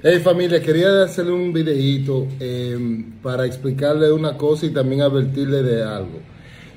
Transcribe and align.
Hey 0.00 0.20
familia, 0.20 0.62
quería 0.62 1.02
hacerle 1.02 1.32
un 1.32 1.52
videito 1.52 2.28
em, 2.38 3.14
para 3.20 3.44
explicarle 3.44 4.12
una 4.12 4.36
cosa 4.36 4.66
y 4.66 4.70
también 4.70 5.00
advertirle 5.00 5.60
de 5.60 5.82
algo. 5.82 6.20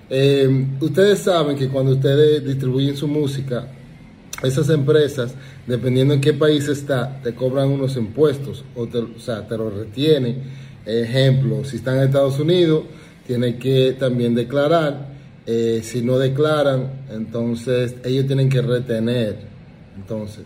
Em, 0.10 0.82
ustedes 0.82 1.20
saben 1.20 1.56
que 1.56 1.70
cuando 1.70 1.92
ustedes 1.92 2.44
distribuyen 2.44 2.98
su 2.98 3.08
música, 3.08 3.68
esas 4.42 4.72
empresas, 4.72 5.36
dependiendo 5.68 6.16
en 6.16 6.20
qué 6.20 6.34
país 6.34 6.68
está, 6.68 7.22
te 7.22 7.36
cobran 7.36 7.70
unos 7.70 7.96
impuestos, 7.96 8.66
o, 8.76 8.86
o 8.86 9.20
sea, 9.20 9.48
te 9.48 9.56
lo 9.56 9.70
retienen. 9.70 10.42
Ejemplo, 10.84 11.64
si 11.64 11.76
están 11.76 11.98
en 11.98 12.06
Estados 12.06 12.40
Unidos, 12.40 12.86
tienen 13.28 13.60
que 13.60 13.96
también 14.00 14.34
declarar. 14.34 15.12
Eh, 15.46 15.82
si 15.84 16.02
no 16.02 16.18
declaran, 16.18 17.04
entonces 17.12 17.94
ellos 18.04 18.26
tienen 18.26 18.50
que 18.50 18.64
retener. 18.64 19.36
Entonces, 19.96 20.46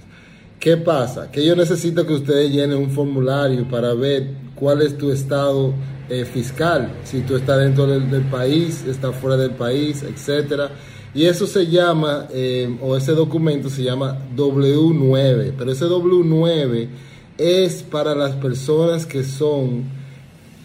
¿Qué 0.59 0.77
pasa? 0.77 1.31
Que 1.31 1.45
yo 1.45 1.55
necesito 1.55 2.05
que 2.07 2.13
ustedes 2.13 2.51
llenen 2.51 2.77
un 2.77 2.89
formulario 2.89 3.67
para 3.69 3.93
ver 3.93 4.27
cuál 4.55 4.81
es 4.81 4.97
tu 4.97 5.11
estado 5.11 5.73
eh, 6.09 6.25
fiscal, 6.25 6.91
si 7.03 7.21
tú 7.21 7.35
estás 7.35 7.59
dentro 7.59 7.87
del, 7.87 8.23
país, 8.25 8.83
estás 8.87 9.15
fuera 9.15 9.37
del 9.37 9.51
país, 9.51 10.03
etcétera. 10.03 10.71
Y 11.13 11.25
eso 11.25 11.47
se 11.47 11.67
llama, 11.67 12.27
eh, 12.31 12.77
o 12.81 12.95
ese 12.95 13.13
documento 13.13 13.69
se 13.69 13.83
llama 13.83 14.17
W9, 14.35 15.53
pero 15.57 15.71
ese 15.71 15.85
W9 15.85 16.87
es 17.37 17.83
para 17.83 18.13
las 18.15 18.35
personas 18.35 19.05
que 19.05 19.23
son 19.23 19.85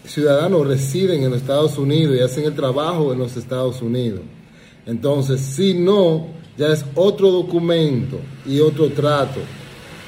ciudadanos, 0.04 0.66
residen 0.66 1.22
en 1.22 1.30
los 1.30 1.40
Estados 1.40 1.78
Unidos 1.78 2.16
y 2.16 2.20
hacen 2.20 2.44
el 2.44 2.54
trabajo 2.54 3.12
en 3.12 3.18
los 3.18 3.36
Estados 3.36 3.80
Unidos. 3.80 4.20
Entonces, 4.86 5.40
si 5.40 5.74
no, 5.74 6.26
ya 6.58 6.68
es 6.68 6.84
otro 6.94 7.30
documento 7.30 8.18
y 8.44 8.60
otro 8.60 8.88
trato. 8.90 9.40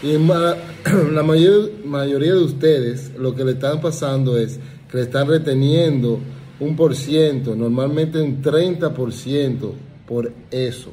Y 0.03 0.19
la 0.19 1.23
mayoría 1.23 2.33
de 2.33 2.43
ustedes 2.43 3.13
lo 3.17 3.35
que 3.35 3.45
le 3.45 3.53
están 3.53 3.81
pasando 3.81 4.37
es 4.37 4.59
que 4.91 4.97
le 4.99 5.03
están 5.05 5.29
reteniendo 5.29 6.19
un 6.59 6.77
por 6.77 6.95
ciento, 6.95 7.55
normalmente 7.55 8.21
un 8.21 8.43
30% 8.43 9.73
por 10.07 10.33
eso. 10.51 10.91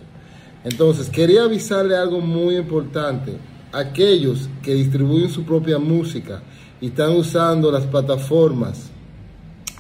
Entonces, 0.64 1.10
quería 1.10 1.44
avisarle 1.44 1.96
algo 1.96 2.20
muy 2.22 2.56
importante. 2.58 3.34
Aquellos 3.72 4.50
que 4.64 4.74
distribuyen 4.74 5.30
su 5.30 5.44
propia 5.44 5.78
música 5.78 6.42
y 6.82 6.88
están 6.88 7.12
usando 7.12 7.72
las 7.72 7.86
plataformas, 7.86 8.90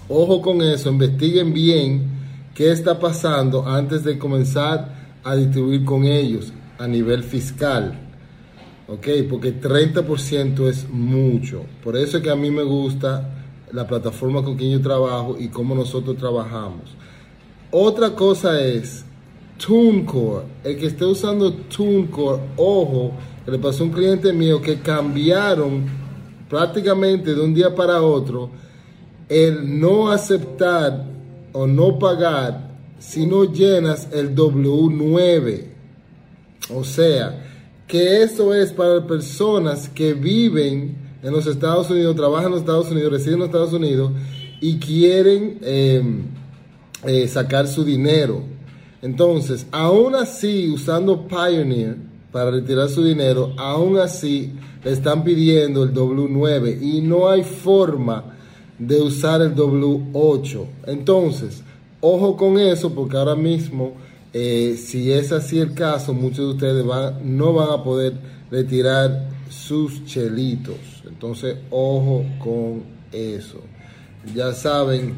ojo 0.07 0.41
con 0.41 0.61
eso, 0.61 0.89
investiguen 0.89 1.53
bien 1.53 2.03
qué 2.53 2.71
está 2.71 2.99
pasando 2.99 3.67
antes 3.67 4.03
de 4.03 4.17
comenzar 4.17 4.95
a 5.23 5.35
distribuir 5.35 5.85
con 5.85 6.05
ellos 6.05 6.53
a 6.77 6.87
nivel 6.87 7.23
fiscal. 7.23 8.08
¿Ok? 8.89 9.07
Porque 9.29 9.59
30% 9.59 10.67
es 10.67 10.89
mucho. 10.89 11.63
Por 11.83 11.95
eso 11.95 12.17
es 12.17 12.23
que 12.23 12.29
a 12.29 12.35
mí 12.35 12.49
me 12.49 12.63
gusta 12.63 13.35
la 13.71 13.87
plataforma 13.87 14.43
con 14.43 14.55
quien 14.57 14.71
yo 14.71 14.81
trabajo 14.81 15.37
y 15.39 15.49
cómo 15.49 15.75
nosotros 15.75 16.17
trabajamos. 16.17 16.95
Otra 17.71 18.15
cosa 18.15 18.59
es 18.59 19.05
TuneCore. 19.57 20.45
El 20.63 20.77
que 20.77 20.87
esté 20.87 21.05
usando 21.05 21.53
TuneCore, 21.53 22.41
ojo, 22.57 23.11
que 23.45 23.51
le 23.51 23.59
pasó 23.59 23.83
a 23.83 23.87
un 23.87 23.93
cliente 23.93 24.33
mío 24.33 24.61
que 24.61 24.79
cambiaron 24.79 25.85
prácticamente 26.49 27.35
de 27.35 27.41
un 27.41 27.53
día 27.53 27.75
para 27.75 28.01
otro 28.01 28.49
el 29.27 29.79
no 29.79 30.09
aceptar 30.09 31.05
o 31.53 31.67
no 31.67 31.99
pagar 31.99 32.69
si 32.97 33.27
no 33.27 33.43
llenas 33.45 34.09
el 34.11 34.35
W9. 34.35 35.65
O 36.73 36.83
sea, 36.83 37.45
que 37.89 38.21
eso 38.21 38.53
es 38.53 38.71
para 38.71 39.05
personas 39.07 39.89
que 39.89 40.13
viven 40.13 40.95
en 41.23 41.31
los 41.33 41.47
Estados 41.47 41.89
Unidos, 41.89 42.15
trabajan 42.15 42.45
en 42.45 42.51
los 42.51 42.59
Estados 42.61 42.91
Unidos, 42.91 43.11
residen 43.11 43.33
en 43.33 43.39
los 43.39 43.47
Estados 43.47 43.73
Unidos 43.73 44.11
y 44.61 44.77
quieren 44.77 45.57
em, 45.63 46.21
eh, 47.03 47.27
sacar 47.27 47.67
su 47.67 47.83
dinero. 47.83 48.43
Entonces, 49.01 49.65
aún 49.71 50.13
así, 50.13 50.69
usando 50.69 51.27
Pioneer 51.27 51.97
para 52.31 52.51
retirar 52.51 52.89
su 52.89 53.03
dinero, 53.03 53.53
aún 53.57 53.97
así 53.97 54.53
están 54.83 55.23
pidiendo 55.23 55.83
el 55.83 55.91
W9 55.91 56.79
y 56.79 57.01
no 57.01 57.27
hay 57.27 57.41
forma 57.41 58.35
de 58.77 59.01
usar 59.01 59.41
el 59.41 59.55
W8. 59.55 60.65
Entonces, 60.85 61.63
ojo 62.01 62.37
con 62.37 62.59
eso 62.59 62.93
porque 62.93 63.17
ahora 63.17 63.35
mismo 63.35 63.93
eh, 64.33 64.75
si 64.77 65.11
es 65.11 65.31
así 65.31 65.59
el 65.59 65.73
caso, 65.73 66.13
muchos 66.13 66.37
de 66.37 66.53
ustedes 66.53 66.85
van, 66.85 67.37
no 67.37 67.53
van 67.53 67.79
a 67.79 67.83
poder 67.83 68.13
retirar 68.51 69.27
sus 69.49 70.05
chelitos. 70.05 70.77
Entonces, 71.07 71.57
ojo 71.71 72.25
con 72.39 72.83
eso. 73.11 73.59
Ya 74.35 74.53
saben, 74.53 75.15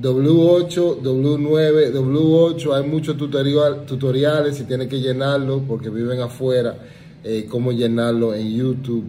W8, 0.00 1.02
W9, 1.02 1.92
W8, 1.92 2.74
hay 2.74 2.88
muchos 2.88 3.16
tutorial, 3.16 3.84
tutoriales 3.86 4.58
y 4.60 4.64
tienen 4.64 4.88
que 4.88 5.00
llenarlo 5.00 5.62
porque 5.68 5.90
viven 5.90 6.20
afuera, 6.20 6.76
eh, 7.22 7.46
cómo 7.48 7.70
llenarlo 7.70 8.34
en 8.34 8.50
YouTube 8.50 9.04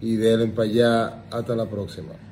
y 0.00 0.16
denle 0.16 0.48
para 0.48 0.68
allá. 0.68 1.24
Hasta 1.30 1.56
la 1.56 1.68
próxima. 1.68 2.27